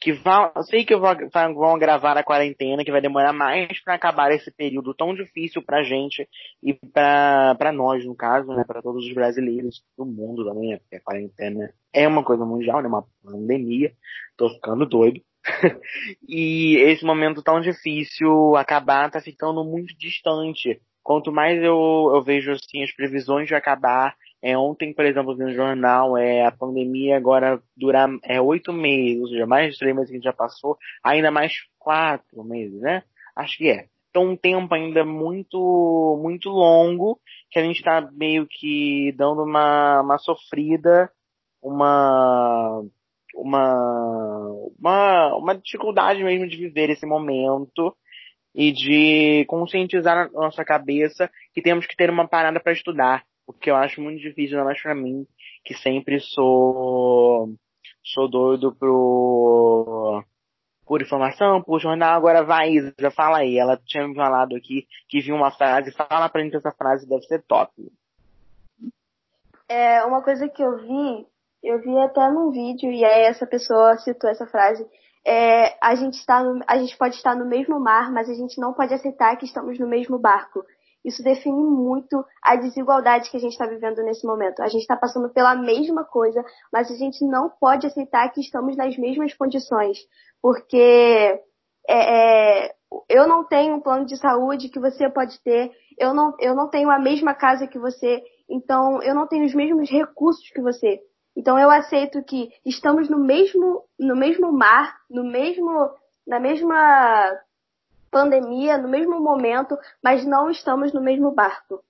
[0.00, 4.50] Que vão, sei que vão gravar a quarentena, que vai demorar mais para acabar esse
[4.50, 6.28] período tão difícil pra gente
[6.62, 11.00] e pra nós, no caso, né, para todos os brasileiros do mundo também, porque a
[11.00, 13.92] quarentena é uma coisa mundial, né, uma pandemia,
[14.36, 15.20] tô ficando doido.
[16.28, 20.80] e esse momento tão difícil acabar tá ficando muito distante.
[21.02, 25.52] Quanto mais eu, eu vejo assim as previsões de acabar é, ontem, por exemplo, no
[25.52, 30.10] jornal, é, a pandemia agora dura é, oito meses, ou seja, mais de três meses
[30.10, 33.02] que a gente já passou, ainda mais quatro meses, né?
[33.34, 33.86] Acho que é.
[34.10, 37.20] Então, um tempo ainda muito, muito longo,
[37.50, 41.10] que a gente está meio que dando uma, uma sofrida,
[41.62, 42.82] uma,
[43.34, 47.94] uma, uma, uma dificuldade mesmo de viver esse momento
[48.54, 53.52] e de conscientizar a nossa cabeça que temos que ter uma parada para estudar, o
[53.54, 55.26] que eu acho muito difícil, ainda mais pra mim,
[55.64, 57.48] que sempre sou,
[58.04, 60.22] sou doido pro,
[60.86, 62.14] por informação, por jornal.
[62.14, 63.58] Agora vai, Isa, fala aí.
[63.58, 65.92] Ela tinha me falado aqui que viu uma frase.
[65.92, 67.72] Fala pra gente essa frase, deve ser top.
[69.66, 71.26] É, uma coisa que eu vi,
[71.62, 74.86] eu vi até num vídeo, e aí essa pessoa citou essa frase.
[75.26, 78.60] É, a gente está no, a gente pode estar no mesmo mar, mas a gente
[78.60, 80.62] não pode aceitar que estamos no mesmo barco.
[81.08, 84.60] Isso define muito a desigualdade que a gente está vivendo nesse momento.
[84.60, 88.76] A gente está passando pela mesma coisa, mas a gente não pode aceitar que estamos
[88.76, 89.98] nas mesmas condições,
[90.42, 91.40] porque
[91.88, 92.74] é, é,
[93.08, 96.68] eu não tenho um plano de saúde que você pode ter, eu não, eu não
[96.68, 101.00] tenho a mesma casa que você, então eu não tenho os mesmos recursos que você.
[101.34, 105.70] Então eu aceito que estamos no mesmo, no mesmo mar, no mesmo,
[106.26, 107.34] na mesma
[108.10, 111.82] pandemia, no mesmo momento, mas não estamos no mesmo barco.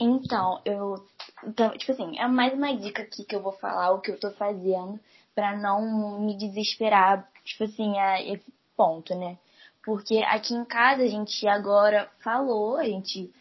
[0.00, 0.94] Então, eu.
[1.44, 4.18] Então, tipo assim, é mais uma dica aqui que eu vou falar, o que eu
[4.18, 4.98] tô fazendo,
[5.34, 9.38] para não me desesperar, tipo assim, a esse ponto, né?
[9.84, 13.32] Porque aqui em casa a gente agora falou, a gente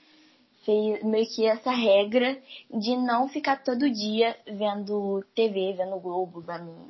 [0.64, 6.88] fez meio que essa regra de não ficar todo dia vendo TV, vendo Globo, vendo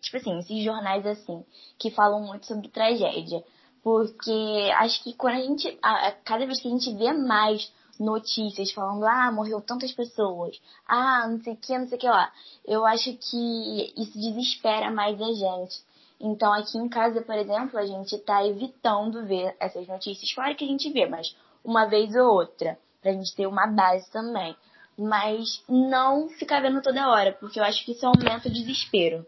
[0.00, 1.44] tipo assim, esses jornais assim,
[1.78, 3.42] que falam muito sobre tragédia.
[3.82, 8.72] Porque acho que quando a gente, a, cada vez que a gente vê mais notícias
[8.72, 12.32] falando, ah, morreu tantas pessoas, ah, não sei o que, não sei o que lá.
[12.64, 15.84] Eu acho que isso desespera mais a gente.
[16.20, 20.32] Então aqui em casa, por exemplo, a gente tá evitando ver essas notícias.
[20.32, 24.10] Claro que a gente vê, mas uma vez ou outra, pra gente ter uma base
[24.10, 24.56] também.
[24.96, 29.26] Mas não ficar vendo toda hora, porque eu acho que isso aumenta o desespero.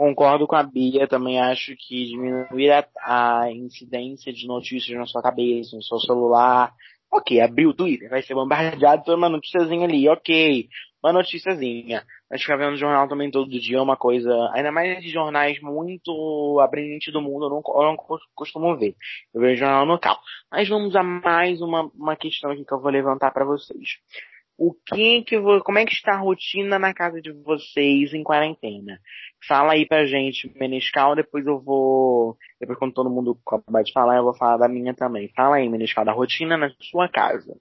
[0.00, 5.20] Concordo com a Bia, também acho que diminuir a, a, incidência de notícias na sua
[5.20, 6.72] cabeça, no seu celular.
[7.12, 10.70] Ok, abriu o Twitter, vai ser bombardeado por uma noticiazinha ali, ok,
[11.04, 12.02] uma noticiazinha.
[12.30, 16.58] Mas ficar vendo jornal também todo dia é uma coisa, ainda mais de jornais muito
[16.60, 17.96] abrangentes do mundo, eu não, eu não
[18.34, 18.96] costumo ver.
[19.34, 20.18] Eu vejo jornal local.
[20.50, 23.98] Mas vamos a mais uma, uma questão aqui que eu vou levantar para vocês
[24.60, 29.00] o que que como é que está a rotina na casa de vocês em quarentena?
[29.48, 34.18] Fala aí pra gente, Menescal, depois eu vou, depois quando todo mundo acabar de falar,
[34.18, 35.32] eu vou falar da minha também.
[35.34, 37.56] Fala aí, Menescal, da rotina na sua casa.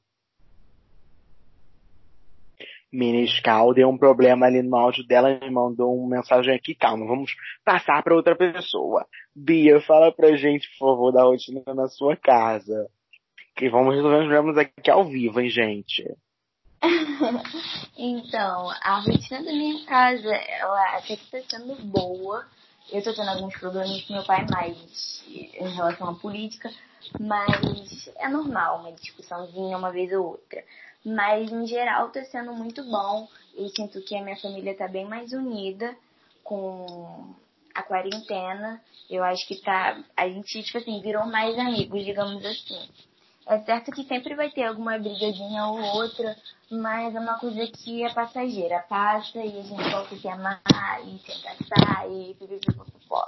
[2.92, 7.32] Menescal deu um problema ali no áudio dela e mandou uma mensagem aqui, calma, vamos
[7.64, 9.06] passar para outra pessoa.
[9.34, 12.90] Bia, fala pra gente, por favor, da rotina na sua casa.
[13.56, 16.04] Que vamos resolver os problemas aqui ao vivo, hein, gente?
[17.98, 22.46] então, a rotina da minha casa, ela até que tá sendo boa.
[22.92, 26.72] Eu tô tendo alguns problemas com meu pai mais em relação à política,
[27.20, 30.64] mas é normal, uma discussãozinha uma vez ou outra.
[31.06, 33.28] Mas em geral tá sendo muito bom.
[33.56, 35.96] Eu sinto que a minha família tá bem mais unida
[36.44, 37.36] com
[37.76, 38.82] a quarentena.
[39.10, 40.02] Eu acho que tá.
[40.16, 42.90] A gente, tipo assim, virou mais amigos, digamos assim.
[43.50, 46.36] É certo que sempre vai ter alguma brigadinha ou outra,
[46.70, 48.86] mas é uma coisa que é passageira.
[48.88, 50.62] Passa e a gente volta a se amar
[51.04, 53.26] e se abraçar e pipipipopopó.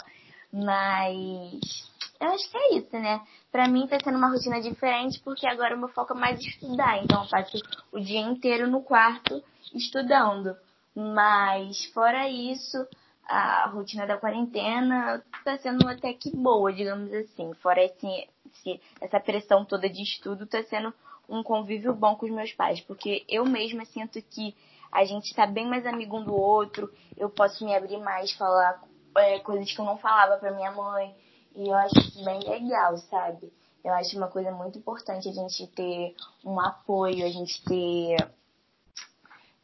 [0.54, 3.20] Mas eu acho que é isso, né?
[3.52, 7.04] Pra mim tá sendo uma rotina diferente porque agora o meu foco é mais estudar.
[7.04, 7.58] Então eu passo
[7.92, 10.56] o dia inteiro no quarto estudando.
[10.94, 12.78] Mas fora isso,
[13.26, 17.56] a rotina da quarentena tá sendo até que boa, digamos assim.
[17.56, 20.94] Fora esse, esse, essa pressão toda de estudo, tá sendo
[21.28, 22.82] um convívio bom com os meus pais.
[22.82, 24.56] Porque eu mesma sinto que
[24.92, 26.92] a gente está bem mais amigo um do outro.
[27.18, 28.84] Eu posso me abrir mais, falar
[29.18, 31.16] é, coisas que eu não falava pra minha mãe.
[31.56, 33.52] E eu acho bem legal, sabe?
[33.84, 38.18] Eu acho uma coisa muito importante a gente ter um apoio, a gente ter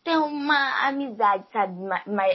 [0.04, 1.74] ter uma amizade, sabe?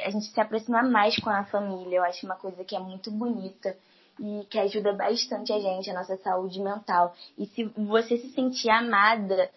[0.05, 1.97] A gente se aproxima mais com a família.
[1.97, 3.75] Eu acho uma coisa que é muito bonita
[4.23, 7.13] e que ajuda bastante a gente, a nossa saúde mental.
[7.37, 9.51] E se você se sentir amada,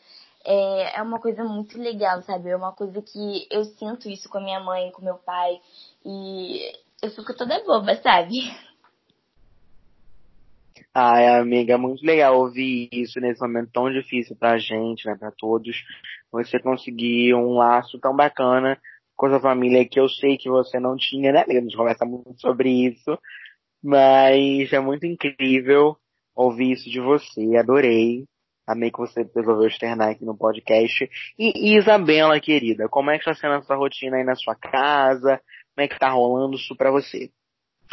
[0.44, 2.50] é, é uma coisa muito legal, sabe?
[2.50, 5.62] É uma coisa que eu sinto isso com a minha mãe, com meu pai.
[6.04, 8.38] E eu fico toda boba, sabe?
[10.92, 15.30] Ai, amiga, é muito legal ouvir isso nesse momento tão difícil pra gente, né, pra
[15.30, 15.76] todos.
[16.32, 18.82] Você conseguir um laço tão bacana
[19.16, 21.60] com a sua família que eu sei que você não tinha, né, amiga?
[21.60, 23.20] A gente conversa muito sobre isso.
[23.86, 25.96] Mas é muito incrível
[26.36, 27.56] ouvir isso de você.
[27.56, 28.26] Adorei.
[28.66, 31.08] Amei que você resolveu externar aqui no podcast.
[31.38, 35.40] E, Isabela, querida, como é que está sendo a sua rotina aí na sua casa?
[35.76, 37.30] Como é que tá rolando isso pra você?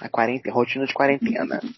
[0.00, 1.60] A quarentena, rotina de quarentena.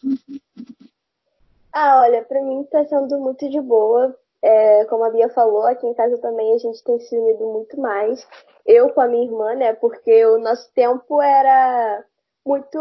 [1.77, 4.17] Ah, olha, pra mim tá sendo muito de boa.
[4.41, 7.81] É, como a Bia falou, aqui em casa também a gente tem se unido muito
[7.81, 8.25] mais.
[8.65, 9.73] Eu com a minha irmã, né?
[9.73, 12.05] Porque o nosso tempo era
[12.47, 12.79] muito.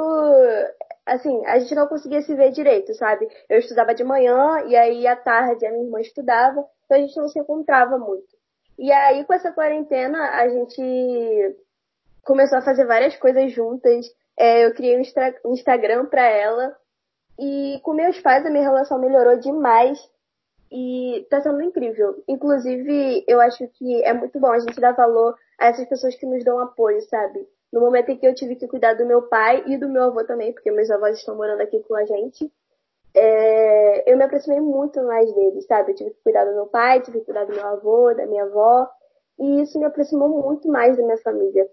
[1.06, 3.28] Assim, a gente não conseguia se ver direito, sabe?
[3.50, 7.18] Eu estudava de manhã e aí à tarde a minha irmã estudava, então a gente
[7.18, 8.38] não se encontrava muito.
[8.78, 11.56] E aí com essa quarentena a gente
[12.24, 14.06] começou a fazer várias coisas juntas.
[14.38, 16.76] É, eu criei um Instagram para ela
[17.38, 20.00] e com meus pais a minha relação melhorou demais
[20.72, 22.24] e tá sendo incrível.
[22.28, 26.26] Inclusive, eu acho que é muito bom a gente dar valor a essas pessoas que
[26.26, 27.48] nos dão apoio, sabe?
[27.74, 30.24] No momento em que eu tive que cuidar do meu pai e do meu avô
[30.24, 32.54] também, porque meus avós estão morando aqui com a gente,
[33.16, 34.12] é...
[34.12, 35.92] eu me aproximei muito mais deles, sabe?
[35.92, 38.44] Eu tive que cuidar do meu pai, tive que cuidar do meu avô, da minha
[38.44, 38.88] avó,
[39.40, 41.68] e isso me aproximou muito mais da minha família.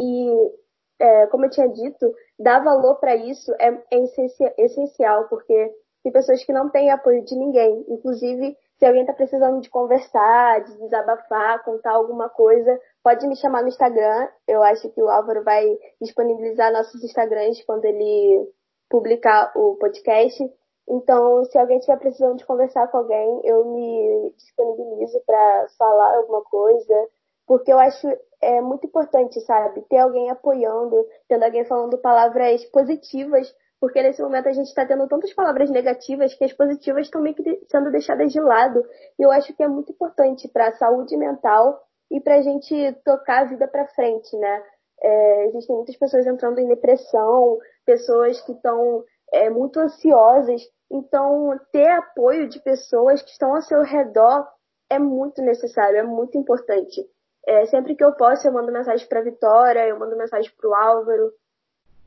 [0.00, 0.52] E
[0.98, 6.42] é, como eu tinha dito, dar valor para isso é, é essencial, porque tem pessoas
[6.42, 7.84] que não têm apoio de ninguém.
[7.88, 13.62] Inclusive, se alguém está precisando de conversar, de desabafar, contar alguma coisa, pode me chamar
[13.62, 14.28] no Instagram.
[14.46, 15.64] Eu acho que o Álvaro vai
[16.00, 18.48] disponibilizar nossos Instagrams quando ele
[18.88, 20.42] publicar o podcast.
[20.88, 26.42] Então, se alguém estiver precisando de conversar com alguém, eu me disponibilizo para falar alguma
[26.42, 27.08] coisa,
[27.46, 28.08] porque eu acho
[28.42, 29.82] é muito importante, sabe?
[29.82, 30.96] Ter alguém apoiando,
[31.28, 36.34] tendo alguém falando palavras positivas Porque nesse momento a gente está tendo tantas palavras negativas
[36.34, 38.84] que as positivas estão meio que sendo deixadas de lado.
[39.18, 41.80] E eu acho que é muito importante para a saúde mental
[42.10, 44.62] e para a gente tocar a vida para frente, né?
[45.02, 50.62] É, existem muitas pessoas entrando em depressão, pessoas que estão é, muito ansiosas.
[50.90, 54.46] Então, ter apoio de pessoas que estão ao seu redor
[54.90, 57.08] é muito necessário, é muito importante.
[57.46, 60.74] É, sempre que eu posso, eu mando mensagem para Vitória, eu mando mensagem para o
[60.74, 61.32] Álvaro,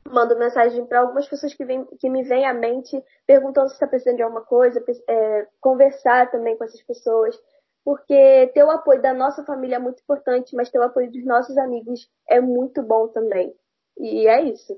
[0.09, 3.87] mando mensagem para algumas pessoas que, vem, que me vêm à mente perguntando se está
[3.87, 7.39] precisando de alguma coisa, é, conversar também com essas pessoas,
[7.83, 11.25] porque ter o apoio da nossa família é muito importante, mas ter o apoio dos
[11.25, 13.53] nossos amigos é muito bom também.
[13.97, 14.73] E é isso.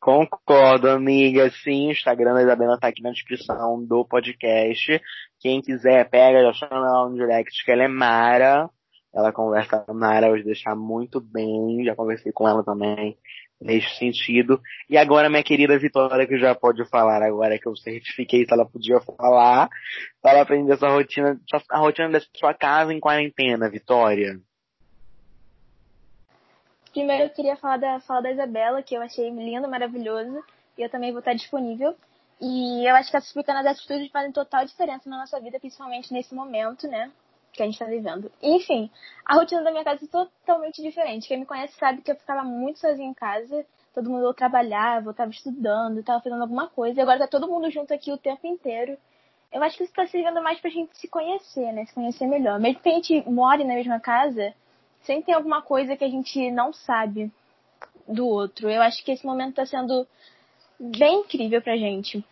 [0.00, 1.50] Concordo, amiga.
[1.50, 5.00] Sim, o Instagram da Isabela tá aqui na descrição do podcast.
[5.38, 8.70] Quem quiser, pega, já chama ela no direct, que ela é Mara.
[9.12, 11.84] Ela conversa com a Mara, hoje deixar muito bem.
[11.84, 13.18] Já conversei com ela também
[13.60, 14.60] nesse sentido.
[14.88, 18.64] E agora, minha querida Vitória, que já pode falar agora que eu certifiquei se ela
[18.64, 19.68] podia falar.
[20.22, 21.38] Fala pra gente dessa rotina,
[21.70, 24.40] a rotina da sua casa em quarentena, Vitória.
[26.92, 30.42] Primeiro eu queria falar da fala da Isabela, que eu achei lindo, maravilhoso,
[30.76, 31.94] e eu também vou estar disponível.
[32.40, 36.34] E eu acho que essas pequenas atitudes fazem total diferença na nossa vida, principalmente nesse
[36.34, 37.10] momento, né?
[37.52, 38.30] Que a gente está vivendo.
[38.42, 38.90] Enfim,
[39.24, 41.28] a rotina da minha casa é totalmente diferente.
[41.28, 43.66] Quem me conhece sabe que eu ficava muito sozinha em casa.
[43.92, 47.00] Todo mundo ou trabalhava, ou estava estudando, estava fazendo alguma coisa.
[47.00, 48.96] E agora tá todo mundo junto aqui o tempo inteiro.
[49.52, 51.84] Eu acho que isso está servindo mais pra gente se conhecer, né?
[51.86, 52.60] Se conhecer melhor.
[52.60, 54.54] Mesmo que a gente more na mesma casa,
[55.02, 57.32] sempre tem alguma coisa que a gente não sabe
[58.06, 58.70] do outro.
[58.70, 60.06] Eu acho que esse momento está sendo
[60.78, 62.24] bem incrível pra gente.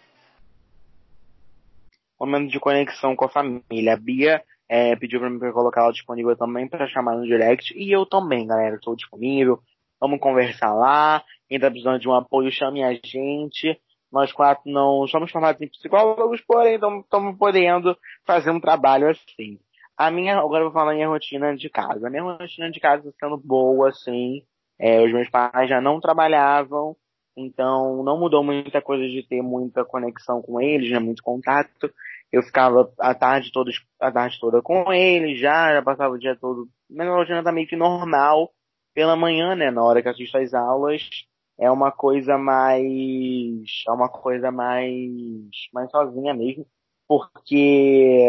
[2.20, 3.94] Momento de conexão com a família.
[3.94, 7.72] A Bia é, pediu pra mim pra colocar ela disponível também para chamar no direct.
[7.76, 8.76] E eu também, galera.
[8.76, 9.60] Estou disponível.
[10.00, 11.22] Vamos conversar lá.
[11.48, 13.80] Quem tá precisando de um apoio, chame a gente.
[14.12, 17.96] Nós quatro não somos formados em psicólogos, porém estamos podendo
[18.26, 19.58] fazer um trabalho assim.
[19.96, 22.06] A minha, agora eu vou falar minha rotina de casa.
[22.06, 24.42] A minha rotina de casa está sendo boa, assim.
[24.78, 26.96] É, os meus pais já não trabalhavam,
[27.36, 31.92] então não mudou muita coisa de ter muita conexão com eles, né, muito contato.
[32.32, 33.70] Eu ficava a tarde toda,
[34.00, 36.68] a tarde toda com eles, já, já passava o dia todo.
[36.88, 38.50] Minha rotina tá meio que normal.
[38.94, 41.08] Pela manhã, né, na hora que assisto as aulas,
[41.58, 42.82] é uma coisa mais,
[43.86, 44.92] é uma coisa mais,
[45.72, 46.66] mais sozinha mesmo,
[47.06, 48.28] porque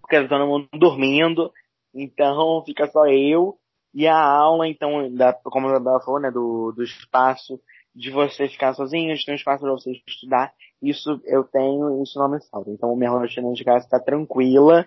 [0.00, 1.50] porque todo mundo dormindo,
[1.94, 3.58] então fica só eu
[3.94, 7.60] e a aula, então, da, como a Bela falou, né, do, do espaço
[7.94, 10.52] de você ficar sozinho, de ter um espaço para você estudar,
[10.88, 12.70] isso eu tenho, isso não me falta.
[12.70, 14.86] Então, minha rotina de casa está tranquila.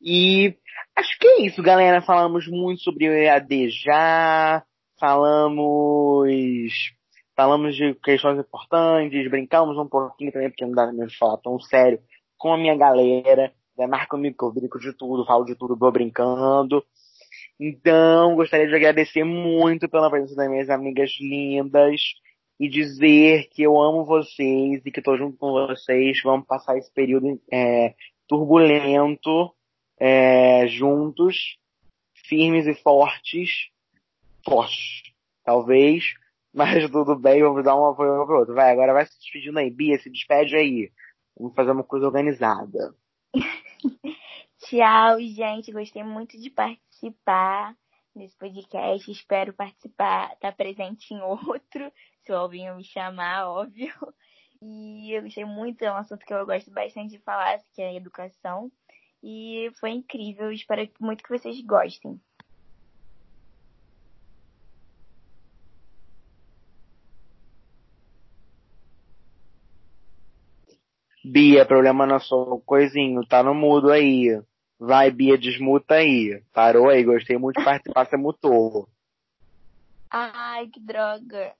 [0.00, 0.56] E
[0.96, 2.02] acho que é isso, galera.
[2.02, 4.62] Falamos muito sobre o EAD já,
[4.98, 6.72] falamos,
[7.36, 11.98] falamos de questões importantes, brincamos um pouquinho também, porque não dá mesmo falar tão sério
[12.38, 13.52] com a minha galera.
[13.76, 13.86] Né?
[13.86, 16.84] Marca comigo que eu brinco de tudo, falo de tudo, vou brincando.
[17.58, 22.00] Então, gostaria de agradecer muito pela presença das minhas amigas lindas
[22.58, 26.20] e dizer que eu amo vocês e que estou junto com vocês.
[26.22, 27.94] Vamos passar esse período é,
[28.28, 29.54] turbulento
[29.98, 31.58] é, juntos,
[32.26, 33.70] firmes e fortes.
[34.44, 35.02] Fortes,
[35.42, 36.14] talvez,
[36.54, 38.54] mas tudo bem, vamos dar um apoio pro outro.
[38.54, 39.70] Vai, agora vai se despedindo aí.
[39.70, 40.92] Bia, se despede aí.
[41.36, 42.94] Vamos fazer uma coisa organizada.
[44.60, 45.72] Tchau, gente.
[45.72, 47.74] Gostei muito de participar
[48.14, 49.10] nesse podcast.
[49.10, 51.92] Espero participar, estar tá presente em outro,
[52.24, 53.92] se o Alvinho me chamar, óbvio.
[54.62, 57.96] E eu gostei muito, é um assunto que eu gosto bastante de falar, que é
[57.96, 58.70] educação.
[59.22, 62.20] E foi incrível, espero muito que vocês gostem.
[71.24, 74.38] Bia, problema na sua coisinho, tá no mudo aí.
[74.84, 76.42] Vai, Bia, desmuta aí.
[76.52, 78.88] Parou aí, gostei muito de participar, você mutou.
[80.10, 81.54] Ai, que droga.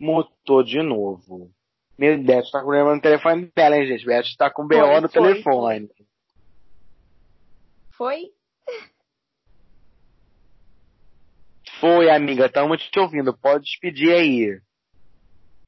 [0.00, 1.52] Mutou de novo.
[1.98, 4.04] Meu Deus, tá com problema no telefone dela, hein, gente?
[4.04, 5.90] Beto tá com BO foi, no foi, telefone.
[7.90, 8.32] Foi?
[11.78, 13.36] Foi, amiga, estamos te ouvindo.
[13.36, 14.60] Pode despedir aí.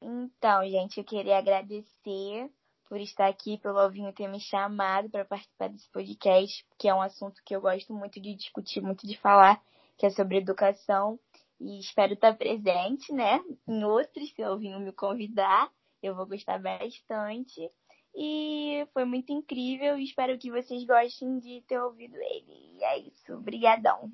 [0.01, 2.49] Então, gente, eu queria agradecer
[2.87, 7.01] por estar aqui, pelo Alvinho ter me chamado para participar desse podcast, que é um
[7.01, 9.61] assunto que eu gosto muito de discutir, muito de falar,
[9.97, 11.19] que é sobre educação.
[11.59, 13.41] E espero estar presente, né?
[13.67, 15.71] Em outros, se o Alvinho me convidar,
[16.03, 17.71] eu vou gostar bastante.
[18.15, 22.77] E foi muito incrível espero que vocês gostem de ter ouvido ele.
[22.77, 23.33] E é isso.
[23.33, 24.09] Obrigadão.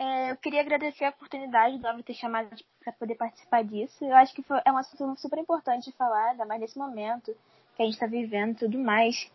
[0.00, 2.48] É, eu queria agradecer a oportunidade do Álvaro ter chamado
[2.82, 4.02] para poder participar disso.
[4.02, 7.36] Eu acho que foi, é um assunto super importante de falar, ainda mais nesse momento
[7.76, 9.30] que a gente está vivendo e tudo mais.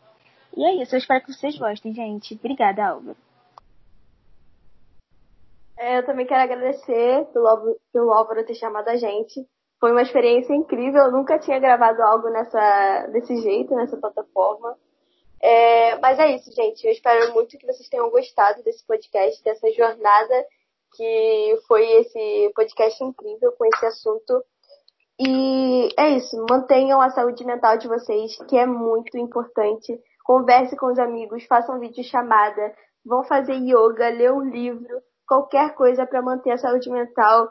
[0.58, 2.34] E é isso, eu espero que vocês gostem, gente.
[2.34, 3.16] Obrigada, Álvaro.
[5.78, 9.48] É, eu também quero agradecer pelo, pelo Álvaro ter chamado a gente.
[9.80, 11.04] Foi uma experiência incrível.
[11.04, 14.76] Eu nunca tinha gravado algo nessa, desse jeito, nessa plataforma.
[15.40, 16.84] É, mas é isso, gente.
[16.88, 20.48] Eu espero muito que vocês tenham gostado desse podcast, dessa jornada
[20.96, 24.44] que foi esse podcast incrível com esse assunto.
[25.20, 26.46] E é isso.
[26.50, 30.00] Mantenham a saúde mental de vocês, que é muito importante.
[30.24, 32.74] Converse com os amigos, façam vídeo chamada,
[33.06, 37.50] vão fazer yoga, ler um livro, qualquer coisa para manter a saúde mental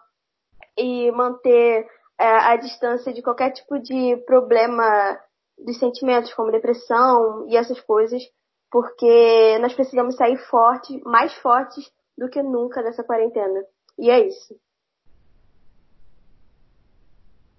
[0.76, 1.86] e manter
[2.18, 5.18] é, a distância de qualquer tipo de problema
[5.58, 8.22] dos sentimentos, como depressão e essas coisas,
[8.70, 11.84] porque nós precisamos sair fortes, mais fortes
[12.16, 13.64] do que nunca dessa quarentena.
[13.98, 14.54] E é isso.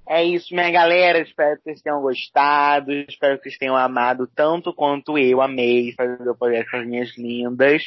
[0.07, 1.19] É isso, minha galera.
[1.19, 2.91] Espero que vocês tenham gostado.
[2.91, 7.17] Espero que vocês tenham amado tanto quanto eu amei fazer o podcast com as minhas
[7.17, 7.83] lindas.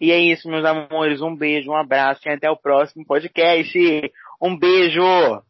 [0.00, 1.20] E é isso, meus amores.
[1.20, 3.78] Um beijo, um abraço e até o próximo podcast.
[4.40, 5.40] Um beijo!